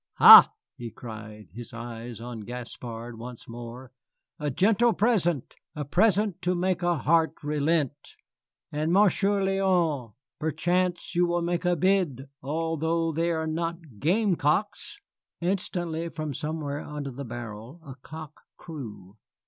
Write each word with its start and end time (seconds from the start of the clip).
"Ha!" 0.13 0.51
he 0.77 0.89
cried, 0.89 1.49
his 1.53 1.73
eyes 1.75 2.19
on 2.19 2.39
Gaspard 2.39 3.19
once 3.19 3.47
more, 3.47 3.91
"a 4.39 4.49
gentle 4.49 4.93
present 4.93 5.53
a 5.75 5.85
present 5.85 6.41
to 6.41 6.55
make 6.55 6.81
a 6.81 6.97
heart 6.97 7.43
relent. 7.43 8.15
And 8.71 8.91
Monsieur 8.91 9.41
Léon, 9.43 10.13
perchance 10.39 11.13
you 11.13 11.27
will 11.27 11.43
make 11.43 11.65
a 11.65 11.75
bid, 11.75 12.29
although 12.41 13.11
they 13.11 13.29
are 13.29 13.45
not 13.45 13.99
gamecocks." 13.99 14.99
Instantly, 15.39 16.09
from 16.09 16.33
somewhere 16.33 16.79
under 16.81 17.11
the 17.11 17.23
barrel, 17.23 17.79
a 17.85 17.93
cock 17.93 18.41
crew. 18.57 19.17